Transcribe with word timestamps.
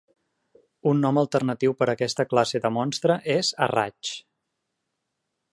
Un 0.91 1.03
nom 1.05 1.19
alternatiu 1.23 1.75
per 1.83 1.89
aquesta 1.93 2.27
classe 2.31 2.63
de 2.65 2.73
monstres 2.81 3.31
és 3.37 3.55
Arrachd. 3.67 4.15